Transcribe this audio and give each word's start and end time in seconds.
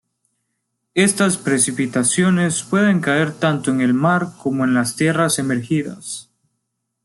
Estas 0.95 1.37
precipitaciones 1.37 2.63
pueden 2.63 3.01
caer 3.01 3.33
tanto 3.35 3.69
en 3.69 3.81
el 3.81 3.93
mar 3.93 4.29
como 4.41 4.63
en 4.63 4.73
las 4.73 4.95
tierras 4.95 5.37
emergidas. 5.37 6.31